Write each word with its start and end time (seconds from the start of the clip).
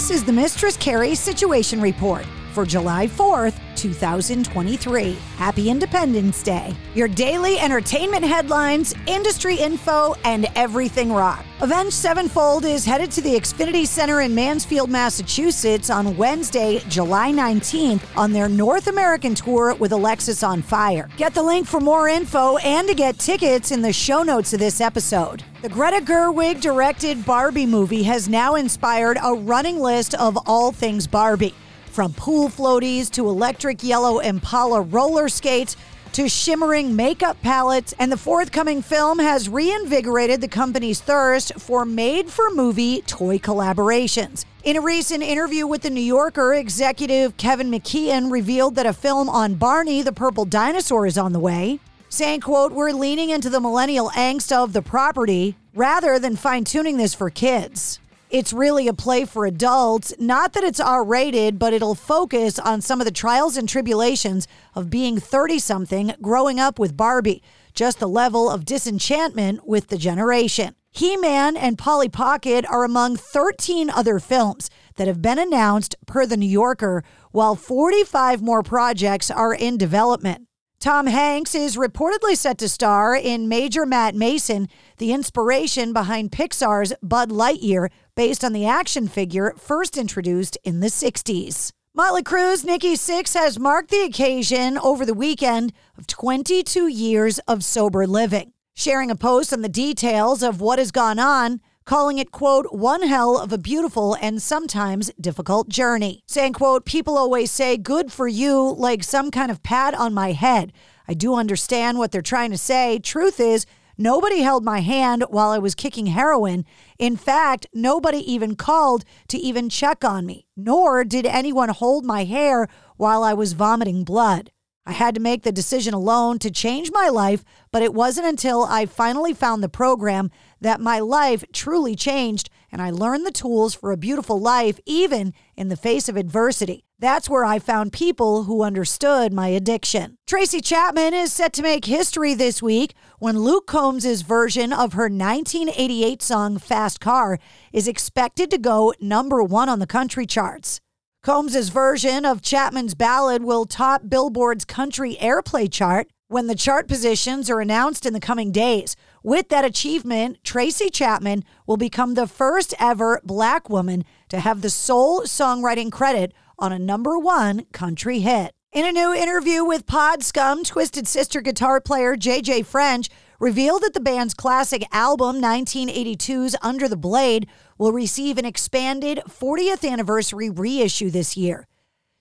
This 0.00 0.10
is 0.10 0.24
the 0.24 0.32
Mistress 0.32 0.78
Carrie 0.78 1.14
Situation 1.14 1.78
Report 1.78 2.24
for 2.50 2.66
July 2.66 3.06
4th, 3.06 3.58
2023. 3.76 5.12
Happy 5.36 5.70
Independence 5.70 6.42
Day. 6.42 6.74
Your 6.94 7.08
daily 7.08 7.58
entertainment 7.58 8.24
headlines, 8.24 8.94
industry 9.06 9.56
info, 9.56 10.14
and 10.24 10.46
everything 10.54 11.12
rock. 11.12 11.44
Avenged 11.62 11.92
Sevenfold 11.92 12.64
is 12.64 12.86
headed 12.86 13.10
to 13.10 13.20
the 13.20 13.34
Xfinity 13.34 13.86
Center 13.86 14.22
in 14.22 14.34
Mansfield, 14.34 14.88
Massachusetts 14.88 15.90
on 15.90 16.16
Wednesday, 16.16 16.80
July 16.88 17.32
19th 17.32 18.02
on 18.16 18.32
their 18.32 18.48
North 18.48 18.86
American 18.86 19.34
tour 19.34 19.74
with 19.74 19.92
Alexisonfire. 19.92 21.14
Get 21.18 21.34
the 21.34 21.42
link 21.42 21.66
for 21.66 21.80
more 21.80 22.08
info 22.08 22.56
and 22.58 22.88
to 22.88 22.94
get 22.94 23.18
tickets 23.18 23.72
in 23.72 23.82
the 23.82 23.92
show 23.92 24.22
notes 24.22 24.54
of 24.54 24.58
this 24.58 24.80
episode. 24.80 25.44
The 25.60 25.68
Greta 25.68 26.02
Gerwig 26.02 26.62
directed 26.62 27.26
Barbie 27.26 27.66
movie 27.66 28.04
has 28.04 28.26
now 28.26 28.54
inspired 28.54 29.18
a 29.22 29.34
running 29.34 29.78
list 29.78 30.14
of 30.14 30.38
all 30.46 30.72
things 30.72 31.06
Barbie. 31.06 31.54
From 32.00 32.14
pool 32.14 32.48
floaties 32.48 33.10
to 33.10 33.28
electric 33.28 33.82
yellow 33.82 34.20
Impala 34.20 34.80
roller 34.80 35.28
skates 35.28 35.76
to 36.12 36.30
shimmering 36.30 36.96
makeup 36.96 37.36
palettes, 37.42 37.92
and 37.98 38.10
the 38.10 38.16
forthcoming 38.16 38.80
film 38.80 39.18
has 39.18 39.50
reinvigorated 39.50 40.40
the 40.40 40.48
company's 40.48 41.02
thirst 41.02 41.52
for 41.60 41.84
made 41.84 42.30
for 42.30 42.48
movie 42.52 43.02
toy 43.02 43.36
collaborations. 43.36 44.46
In 44.64 44.76
a 44.76 44.80
recent 44.80 45.22
interview 45.22 45.66
with 45.66 45.82
The 45.82 45.90
New 45.90 46.00
Yorker, 46.00 46.54
executive 46.54 47.36
Kevin 47.36 47.70
McKeon 47.70 48.32
revealed 48.32 48.76
that 48.76 48.86
a 48.86 48.94
film 48.94 49.28
on 49.28 49.56
Barney 49.56 50.00
the 50.00 50.10
Purple 50.10 50.46
Dinosaur 50.46 51.04
is 51.04 51.18
on 51.18 51.34
the 51.34 51.38
way, 51.38 51.80
saying, 52.08 52.40
quote, 52.40 52.72
We're 52.72 52.92
leaning 52.92 53.28
into 53.28 53.50
the 53.50 53.60
millennial 53.60 54.08
angst 54.12 54.52
of 54.52 54.72
the 54.72 54.80
property 54.80 55.54
rather 55.74 56.18
than 56.18 56.36
fine 56.36 56.64
tuning 56.64 56.96
this 56.96 57.12
for 57.12 57.28
kids 57.28 58.00
it's 58.30 58.52
really 58.52 58.86
a 58.86 58.94
play 58.94 59.24
for 59.24 59.44
adults. 59.44 60.14
Not 60.18 60.52
that 60.52 60.64
it's 60.64 60.80
R 60.80 61.04
rated, 61.04 61.58
but 61.58 61.72
it'll 61.72 61.94
focus 61.94 62.58
on 62.58 62.80
some 62.80 63.00
of 63.00 63.04
the 63.04 63.10
trials 63.10 63.56
and 63.56 63.68
tribulations 63.68 64.46
of 64.74 64.90
being 64.90 65.18
30 65.18 65.58
something 65.58 66.14
growing 66.22 66.60
up 66.60 66.78
with 66.78 66.96
Barbie, 66.96 67.42
just 67.74 67.98
the 67.98 68.08
level 68.08 68.48
of 68.48 68.64
disenchantment 68.64 69.66
with 69.66 69.88
the 69.88 69.98
generation. 69.98 70.74
He 70.92 71.16
Man 71.16 71.56
and 71.56 71.78
Polly 71.78 72.08
Pocket 72.08 72.64
are 72.66 72.84
among 72.84 73.16
13 73.16 73.90
other 73.90 74.18
films 74.18 74.70
that 74.96 75.06
have 75.06 75.22
been 75.22 75.38
announced 75.38 75.94
per 76.06 76.26
The 76.26 76.36
New 76.36 76.48
Yorker, 76.48 77.04
while 77.30 77.54
45 77.54 78.42
more 78.42 78.62
projects 78.62 79.30
are 79.30 79.54
in 79.54 79.78
development. 79.78 80.46
Tom 80.80 81.08
Hanks 81.08 81.54
is 81.54 81.76
reportedly 81.76 82.34
set 82.34 82.56
to 82.56 82.66
star 82.66 83.14
in 83.14 83.50
Major 83.50 83.84
Matt 83.84 84.14
Mason, 84.14 84.66
the 84.96 85.12
inspiration 85.12 85.92
behind 85.92 86.32
Pixar's 86.32 86.94
Buzz 87.02 87.26
Lightyear, 87.26 87.90
based 88.16 88.42
on 88.42 88.54
the 88.54 88.64
action 88.64 89.06
figure 89.06 89.52
first 89.58 89.98
introduced 89.98 90.56
in 90.64 90.80
the 90.80 90.86
60s. 90.86 91.72
Motley 91.94 92.22
Crue's 92.22 92.64
Nikki 92.64 92.94
Sixx 92.94 93.34
has 93.34 93.58
marked 93.58 93.90
the 93.90 94.04
occasion 94.04 94.78
over 94.78 95.04
the 95.04 95.12
weekend 95.12 95.74
of 95.98 96.06
22 96.06 96.88
years 96.88 97.40
of 97.40 97.62
sober 97.62 98.06
living, 98.06 98.54
sharing 98.74 99.10
a 99.10 99.16
post 99.16 99.52
on 99.52 99.60
the 99.60 99.68
details 99.68 100.42
of 100.42 100.62
what 100.62 100.78
has 100.78 100.90
gone 100.90 101.18
on 101.18 101.60
calling 101.84 102.18
it, 102.18 102.30
quote, 102.30 102.74
one 102.74 103.02
hell 103.02 103.38
of 103.38 103.52
a 103.52 103.58
beautiful 103.58 104.14
and 104.20 104.40
sometimes 104.40 105.10
difficult 105.20 105.68
journey. 105.68 106.22
Saying, 106.26 106.54
quote, 106.54 106.84
people 106.84 107.18
always 107.18 107.50
say 107.50 107.76
good 107.76 108.12
for 108.12 108.28
you 108.28 108.74
like 108.76 109.02
some 109.02 109.30
kind 109.30 109.50
of 109.50 109.62
pat 109.62 109.94
on 109.94 110.14
my 110.14 110.32
head. 110.32 110.72
I 111.08 111.14
do 111.14 111.34
understand 111.34 111.98
what 111.98 112.12
they're 112.12 112.22
trying 112.22 112.50
to 112.52 112.58
say. 112.58 112.98
Truth 112.98 113.40
is, 113.40 113.66
nobody 113.98 114.42
held 114.42 114.64
my 114.64 114.80
hand 114.80 115.24
while 115.28 115.50
I 115.50 115.58
was 115.58 115.74
kicking 115.74 116.06
heroin. 116.06 116.64
In 116.98 117.16
fact, 117.16 117.66
nobody 117.74 118.18
even 118.18 118.54
called 118.54 119.04
to 119.28 119.38
even 119.38 119.68
check 119.68 120.04
on 120.04 120.24
me, 120.26 120.46
nor 120.56 121.04
did 121.04 121.26
anyone 121.26 121.70
hold 121.70 122.04
my 122.04 122.24
hair 122.24 122.68
while 122.96 123.22
I 123.22 123.34
was 123.34 123.54
vomiting 123.54 124.04
blood. 124.04 124.52
I 124.86 124.92
had 124.92 125.14
to 125.14 125.20
make 125.20 125.42
the 125.42 125.52
decision 125.52 125.94
alone 125.94 126.38
to 126.40 126.50
change 126.50 126.90
my 126.90 127.08
life, 127.08 127.44
but 127.70 127.82
it 127.82 127.92
wasn't 127.92 128.26
until 128.26 128.64
I 128.64 128.86
finally 128.86 129.34
found 129.34 129.62
the 129.62 129.68
program 129.68 130.30
that 130.60 130.80
my 130.80 130.98
life 130.98 131.44
truly 131.52 131.94
changed 131.94 132.50
and 132.72 132.80
I 132.80 132.90
learned 132.90 133.26
the 133.26 133.32
tools 133.32 133.74
for 133.74 133.90
a 133.90 133.96
beautiful 133.96 134.40
life, 134.40 134.78
even 134.86 135.34
in 135.56 135.68
the 135.68 135.76
face 135.76 136.08
of 136.08 136.16
adversity. 136.16 136.84
That's 136.98 137.28
where 137.28 137.44
I 137.44 137.58
found 137.58 137.92
people 137.92 138.44
who 138.44 138.62
understood 138.62 139.32
my 139.32 139.48
addiction. 139.48 140.18
Tracy 140.26 140.60
Chapman 140.60 141.14
is 141.14 141.32
set 141.32 141.52
to 141.54 141.62
make 141.62 141.86
history 141.86 142.34
this 142.34 142.62
week 142.62 142.94
when 143.18 143.40
Luke 143.40 143.66
Combs' 143.66 144.22
version 144.22 144.72
of 144.72 144.92
her 144.92 145.04
1988 145.04 146.22
song 146.22 146.58
Fast 146.58 147.00
Car 147.00 147.38
is 147.72 147.88
expected 147.88 148.50
to 148.50 148.58
go 148.58 148.94
number 149.00 149.42
one 149.42 149.68
on 149.68 149.78
the 149.78 149.86
country 149.86 150.26
charts. 150.26 150.80
Combs' 151.22 151.70
version 151.70 152.24
of 152.24 152.42
Chapman's 152.42 152.94
ballad 152.94 153.42
will 153.42 153.66
top 153.66 154.08
Billboard's 154.08 154.64
country 154.64 155.16
airplay 155.20 155.70
chart 155.70 156.08
when 156.30 156.46
the 156.46 156.54
chart 156.54 156.86
positions 156.86 157.50
are 157.50 157.60
announced 157.60 158.06
in 158.06 158.12
the 158.12 158.20
coming 158.20 158.52
days. 158.52 158.94
With 159.24 159.48
that 159.48 159.64
achievement, 159.64 160.38
Tracy 160.44 160.88
Chapman 160.88 161.42
will 161.66 161.76
become 161.76 162.14
the 162.14 162.28
first 162.28 162.72
ever 162.78 163.20
black 163.24 163.68
woman 163.68 164.04
to 164.28 164.38
have 164.38 164.62
the 164.62 164.70
sole 164.70 165.22
songwriting 165.22 165.90
credit 165.90 166.32
on 166.56 166.72
a 166.72 166.78
number 166.78 167.18
one 167.18 167.64
country 167.72 168.20
hit. 168.20 168.54
In 168.70 168.86
a 168.86 168.92
new 168.92 169.12
interview 169.12 169.64
with 169.64 169.86
Pod 169.86 170.22
Scum, 170.22 170.62
Twisted 170.62 171.08
Sister 171.08 171.40
guitar 171.40 171.80
player 171.80 172.14
Jay 172.14 172.40
Jay 172.40 172.62
French 172.62 173.10
revealed 173.40 173.82
that 173.82 173.94
the 173.94 173.98
band's 173.98 174.32
classic 174.32 174.84
album, 174.92 175.42
1982's 175.42 176.54
Under 176.62 176.86
the 176.86 176.96
Blade, 176.96 177.48
will 177.76 177.92
receive 177.92 178.38
an 178.38 178.44
expanded 178.44 179.20
40th 179.28 179.84
anniversary 179.84 180.48
reissue 180.48 181.10
this 181.10 181.36
year. 181.36 181.66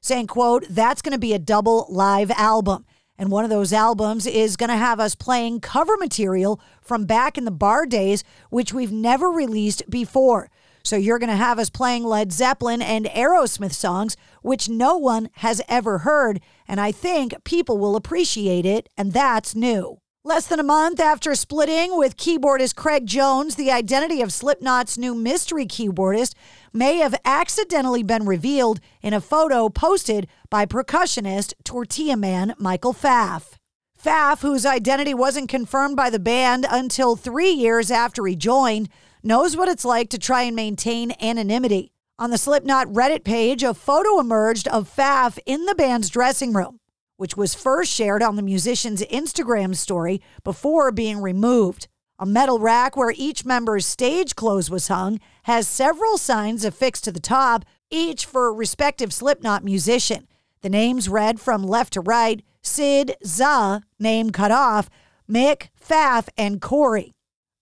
Saying, 0.01 0.25
quote, 0.25 0.65
that's 0.67 1.03
going 1.03 1.13
to 1.13 1.19
be 1.19 1.33
a 1.33 1.39
double 1.39 1.85
live 1.91 2.31
album. 2.31 2.85
And 3.19 3.29
one 3.29 3.43
of 3.43 3.49
those 3.49 3.73
albums 3.73 4.25
is 4.25 4.55
going 4.55 4.69
to 4.69 4.77
have 4.77 4.99
us 4.99 5.13
playing 5.13 5.59
cover 5.59 5.97
material 5.97 6.61
from 6.81 7.05
back 7.05 7.37
in 7.37 7.43
the 7.43 7.51
bar 7.51 7.85
days, 7.85 8.23
which 8.49 8.73
we've 8.73 8.93
never 8.93 9.29
released 9.29 9.83
before. 9.89 10.49
So 10.85 10.95
you're 10.95 11.19
going 11.19 11.29
to 11.29 11.35
have 11.35 11.59
us 11.59 11.69
playing 11.69 12.05
Led 12.05 12.31
Zeppelin 12.31 12.81
and 12.81 13.05
Aerosmith 13.07 13.73
songs, 13.73 14.15
which 14.41 14.69
no 14.69 14.97
one 14.97 15.29
has 15.33 15.61
ever 15.67 15.99
heard. 15.99 16.39
And 16.65 16.79
I 16.79 16.93
think 16.93 17.33
people 17.43 17.77
will 17.77 17.97
appreciate 17.97 18.65
it, 18.65 18.87
and 18.97 19.11
that's 19.11 19.53
new. 19.53 19.99
Less 20.25 20.47
than 20.47 20.59
a 20.59 20.63
month 20.63 20.99
after 20.99 21.33
splitting 21.33 21.97
with 21.97 22.17
keyboardist 22.17 22.75
Craig 22.75 23.05
Jones, 23.05 23.55
the 23.55 23.71
identity 23.71 24.21
of 24.21 24.33
Slipknot's 24.33 24.97
new 24.97 25.15
mystery 25.15 25.65
keyboardist 25.65 26.33
may 26.73 26.97
have 26.97 27.15
accidentally 27.23 28.03
been 28.03 28.25
revealed 28.25 28.81
in 29.01 29.13
a 29.13 29.21
photo 29.21 29.69
posted 29.69 30.27
by 30.49 30.65
percussionist 30.65 31.53
Tortilla 31.63 32.17
Man 32.17 32.53
Michael 32.57 32.91
Pfaff. 32.91 33.57
Pfaff, 33.97 34.41
whose 34.41 34.65
identity 34.65 35.13
wasn't 35.13 35.47
confirmed 35.47 35.95
by 35.95 36.09
the 36.09 36.19
band 36.19 36.67
until 36.69 37.15
three 37.15 37.51
years 37.51 37.89
after 37.89 38.25
he 38.25 38.35
joined, 38.35 38.89
knows 39.23 39.55
what 39.55 39.69
it's 39.69 39.85
like 39.85 40.09
to 40.09 40.17
try 40.17 40.41
and 40.41 40.55
maintain 40.55 41.13
anonymity. 41.21 41.93
On 42.17 42.29
the 42.29 42.37
Slipknot 42.37 42.87
Reddit 42.87 43.23
page, 43.23 43.63
a 43.63 43.73
photo 43.73 44.19
emerged 44.19 44.67
of 44.67 44.93
Pfaff 44.93 45.39
in 45.45 45.65
the 45.65 45.75
band's 45.75 46.09
dressing 46.09 46.51
room 46.51 46.81
which 47.19 47.35
was 47.35 47.53
first 47.53 47.91
shared 47.91 48.23
on 48.23 48.37
the 48.37 48.41
musician's 48.41 49.01
Instagram 49.03 49.75
story 49.75 50.21
before 50.45 50.89
being 50.89 51.21
removed. 51.21 51.89
A 52.17 52.25
metal 52.25 52.59
rack 52.59 52.95
where 52.95 53.13
each 53.13 53.43
member's 53.43 53.85
stage 53.85 54.37
clothes 54.37 54.69
was 54.69 54.87
hung 54.87 55.19
has 55.43 55.67
several 55.67 56.17
signs 56.17 56.63
affixed 56.63 57.03
to 57.03 57.11
the 57.11 57.19
top, 57.19 57.65
each 57.89 58.25
for 58.25 58.47
a 58.47 58.53
respective 58.53 59.11
Slipknot 59.11 59.65
musician. 59.65 60.29
The 60.61 60.69
names 60.69 61.09
read 61.09 61.41
from 61.41 61.63
left 61.63 61.93
to 61.93 62.01
right 62.01 62.41
Sid, 62.61 63.17
Za, 63.25 63.81
name 63.99 64.29
cut 64.29 64.51
off, 64.51 64.89
Mick, 65.29 65.69
Pfaff, 65.77 66.29
and 66.37 66.61
Corey. 66.61 67.11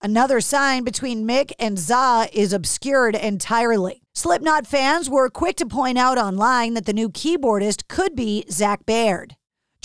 Another 0.04 0.40
sign 0.40 0.84
between 0.84 1.28
Mick 1.28 1.52
and 1.58 1.80
Za 1.80 2.28
is 2.32 2.54
obscured 2.54 3.16
entirely. 3.16 4.04
Slipknot 4.14 4.68
fans 4.68 5.10
were 5.10 5.30
quick 5.30 5.56
to 5.58 5.66
point 5.66 5.98
out 5.98 6.20
online 6.20 6.76
that 6.76 6.86
the 6.86 6.94
new 6.94 7.10
keyboardist 7.10 7.88
could 7.88 8.16
be 8.16 8.46
Zach 8.52 8.86
Baird. 8.86 9.36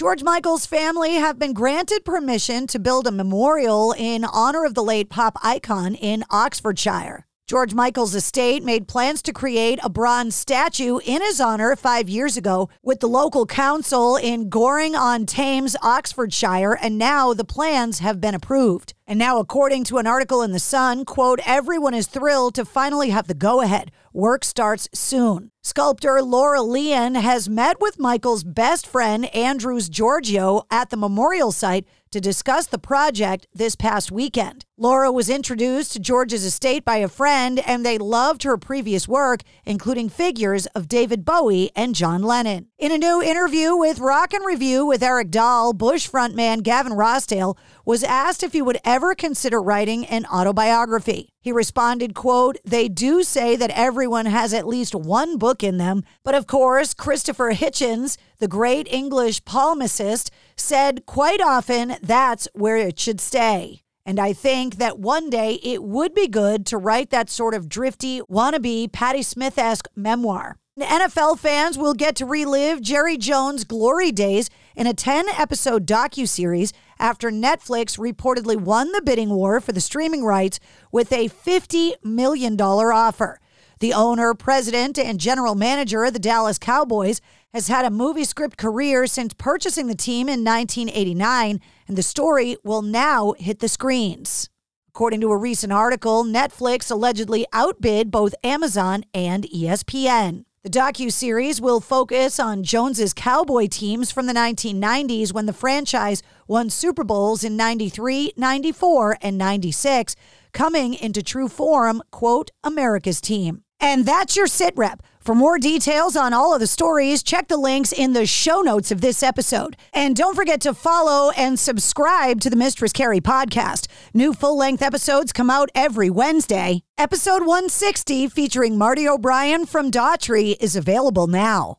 George 0.02 0.24
Michael's 0.24 0.66
family 0.66 1.14
have 1.14 1.38
been 1.38 1.52
granted 1.52 2.04
permission 2.04 2.66
to 2.66 2.80
build 2.80 3.06
a 3.06 3.12
memorial 3.12 3.94
in 3.96 4.24
honor 4.24 4.64
of 4.64 4.74
the 4.74 4.82
late 4.82 5.08
pop 5.08 5.38
icon 5.44 5.94
in 5.94 6.24
Oxfordshire. 6.28 7.28
George 7.46 7.72
Michael's 7.72 8.16
estate 8.16 8.64
made 8.64 8.88
plans 8.88 9.22
to 9.22 9.32
create 9.32 9.78
a 9.80 9.88
bronze 9.88 10.34
statue 10.34 10.98
in 11.04 11.22
his 11.22 11.40
honor 11.40 11.76
five 11.76 12.08
years 12.08 12.36
ago 12.36 12.68
with 12.82 12.98
the 12.98 13.06
local 13.06 13.46
council 13.46 14.16
in 14.16 14.48
Goring 14.48 14.96
on 14.96 15.24
Thames, 15.24 15.76
Oxfordshire, 15.82 16.76
and 16.82 16.98
now 16.98 17.32
the 17.32 17.44
plans 17.44 18.00
have 18.00 18.20
been 18.20 18.34
approved. 18.34 18.94
And 19.06 19.20
now, 19.20 19.38
according 19.38 19.84
to 19.84 19.98
an 19.98 20.08
article 20.08 20.42
in 20.42 20.50
The 20.50 20.58
Sun, 20.58 21.04
quote, 21.04 21.38
everyone 21.46 21.94
is 21.94 22.08
thrilled 22.08 22.56
to 22.56 22.64
finally 22.64 23.10
have 23.10 23.28
the 23.28 23.34
go 23.34 23.60
ahead. 23.60 23.92
Work 24.14 24.44
starts 24.44 24.90
soon. 24.92 25.52
Sculptor 25.62 26.20
Laura 26.22 26.60
Leon 26.60 27.14
has 27.14 27.48
met 27.48 27.80
with 27.80 27.98
Michael's 27.98 28.44
best 28.44 28.86
friend, 28.86 29.34
Andros 29.34 29.88
Georgiou, 29.88 30.64
at 30.70 30.90
the 30.90 30.98
memorial 30.98 31.50
site 31.50 31.86
to 32.10 32.20
discuss 32.20 32.66
the 32.66 32.78
project 32.78 33.46
this 33.54 33.74
past 33.74 34.12
weekend. 34.12 34.66
Laura 34.78 35.12
was 35.12 35.28
introduced 35.28 35.92
to 35.92 36.00
George's 36.00 36.46
estate 36.46 36.82
by 36.82 36.96
a 36.96 37.06
friend, 37.06 37.58
and 37.66 37.84
they 37.84 37.98
loved 37.98 38.42
her 38.42 38.56
previous 38.56 39.06
work, 39.06 39.42
including 39.66 40.08
figures 40.08 40.64
of 40.68 40.88
David 40.88 41.26
Bowie 41.26 41.70
and 41.76 41.94
John 41.94 42.22
Lennon. 42.22 42.68
In 42.78 42.90
a 42.90 42.96
new 42.96 43.22
interview 43.22 43.76
with 43.76 43.98
Rock 43.98 44.32
and 44.32 44.46
Review 44.46 44.86
with 44.86 45.02
Eric 45.02 45.30
Dahl, 45.30 45.74
Bush 45.74 46.08
frontman 46.08 46.62
Gavin 46.62 46.94
Rossdale 46.94 47.58
was 47.84 48.02
asked 48.02 48.42
if 48.42 48.54
he 48.54 48.62
would 48.62 48.78
ever 48.82 49.14
consider 49.14 49.60
writing 49.60 50.06
an 50.06 50.24
autobiography. 50.24 51.28
He 51.38 51.52
responded, 51.52 52.14
quote, 52.14 52.56
They 52.64 52.88
do 52.88 53.22
say 53.22 53.56
that 53.56 53.76
everyone 53.76 54.24
has 54.24 54.54
at 54.54 54.66
least 54.66 54.94
one 54.94 55.36
book 55.36 55.62
in 55.62 55.76
them, 55.76 56.02
but 56.24 56.34
of 56.34 56.46
course, 56.46 56.94
Christopher 56.94 57.52
Hitchens, 57.52 58.16
the 58.38 58.48
great 58.48 58.88
English 58.90 59.44
polemicist, 59.44 60.30
said 60.56 61.04
quite 61.04 61.42
often 61.42 61.96
that's 62.02 62.48
where 62.54 62.78
it 62.78 62.98
should 62.98 63.20
stay. 63.20 63.82
And 64.04 64.18
I 64.18 64.32
think 64.32 64.76
that 64.76 64.98
one 64.98 65.30
day 65.30 65.60
it 65.62 65.82
would 65.82 66.14
be 66.14 66.26
good 66.26 66.66
to 66.66 66.76
write 66.76 67.10
that 67.10 67.30
sort 67.30 67.54
of 67.54 67.68
drifty, 67.68 68.20
wannabe, 68.22 68.90
Patti 68.92 69.22
Smith 69.22 69.58
esque 69.58 69.88
memoir. 69.94 70.56
NFL 70.80 71.38
fans 71.38 71.76
will 71.76 71.92
get 71.92 72.16
to 72.16 72.24
relive 72.24 72.80
Jerry 72.80 73.18
Jones' 73.18 73.62
glory 73.62 74.10
days 74.10 74.48
in 74.74 74.86
a 74.86 74.94
10 74.94 75.28
episode 75.28 75.86
docu-series 75.86 76.72
after 76.98 77.30
Netflix 77.30 77.98
reportedly 77.98 78.56
won 78.56 78.90
the 78.92 79.02
bidding 79.02 79.30
war 79.30 79.60
for 79.60 79.72
the 79.72 79.82
streaming 79.82 80.24
rights 80.24 80.58
with 80.90 81.12
a 81.12 81.28
$50 81.28 81.92
million 82.02 82.58
offer. 82.58 83.38
The 83.82 83.94
owner, 83.94 84.32
president, 84.32 84.96
and 84.96 85.18
general 85.18 85.56
manager 85.56 86.04
of 86.04 86.12
the 86.12 86.20
Dallas 86.20 86.56
Cowboys 86.56 87.20
has 87.52 87.66
had 87.66 87.84
a 87.84 87.90
movie 87.90 88.22
script 88.22 88.56
career 88.56 89.08
since 89.08 89.34
purchasing 89.34 89.88
the 89.88 89.96
team 89.96 90.28
in 90.28 90.44
1989, 90.44 91.60
and 91.88 91.98
the 91.98 92.02
story 92.04 92.56
will 92.62 92.82
now 92.82 93.34
hit 93.40 93.58
the 93.58 93.66
screens. 93.66 94.48
According 94.86 95.20
to 95.22 95.32
a 95.32 95.36
recent 95.36 95.72
article, 95.72 96.22
Netflix 96.22 96.92
allegedly 96.92 97.44
outbid 97.52 98.12
both 98.12 98.36
Amazon 98.44 99.02
and 99.12 99.48
ESPN. 99.52 100.44
The 100.62 100.70
docu-series 100.70 101.60
will 101.60 101.80
focus 101.80 102.38
on 102.38 102.62
Jones's 102.62 103.12
Cowboy 103.12 103.66
teams 103.66 104.12
from 104.12 104.26
the 104.26 104.32
1990s 104.32 105.32
when 105.32 105.46
the 105.46 105.52
franchise 105.52 106.22
won 106.46 106.70
Super 106.70 107.02
Bowls 107.02 107.42
in 107.42 107.56
93, 107.56 108.34
94, 108.36 109.16
and 109.20 109.36
96, 109.36 110.14
coming 110.52 110.94
into 110.94 111.20
true 111.20 111.48
form, 111.48 112.00
quote, 112.12 112.52
America's 112.62 113.20
team. 113.20 113.64
And 113.82 114.06
that's 114.06 114.36
your 114.36 114.46
sit 114.46 114.72
rep. 114.76 115.02
For 115.20 115.34
more 115.36 115.58
details 115.58 116.16
on 116.16 116.32
all 116.32 116.52
of 116.52 116.58
the 116.58 116.66
stories, 116.66 117.22
check 117.22 117.46
the 117.46 117.56
links 117.56 117.92
in 117.92 118.12
the 118.12 118.26
show 118.26 118.60
notes 118.60 118.90
of 118.90 119.00
this 119.00 119.22
episode. 119.22 119.76
And 119.92 120.16
don't 120.16 120.34
forget 120.34 120.60
to 120.62 120.74
follow 120.74 121.30
and 121.36 121.58
subscribe 121.58 122.40
to 122.40 122.50
the 122.50 122.56
Mistress 122.56 122.92
Carrie 122.92 123.20
podcast. 123.20 123.86
New 124.14 124.34
full 124.34 124.56
length 124.56 124.82
episodes 124.82 125.32
come 125.32 125.48
out 125.48 125.68
every 125.74 126.10
Wednesday. 126.10 126.82
Episode 126.98 127.42
160, 127.42 128.28
featuring 128.28 128.76
Marty 128.76 129.06
O'Brien 129.06 129.66
from 129.66 129.90
Daughtry, 129.90 130.56
is 130.60 130.74
available 130.74 131.28
now. 131.28 131.78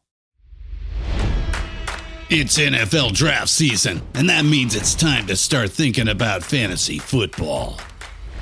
It's 2.30 2.58
NFL 2.58 3.14
draft 3.14 3.50
season, 3.50 4.02
and 4.14 4.30
that 4.30 4.46
means 4.46 4.74
it's 4.74 4.96
time 4.96 5.28
to 5.28 5.36
start 5.36 5.70
thinking 5.70 6.08
about 6.08 6.44
fantasy 6.44 6.98
football. 6.98 7.78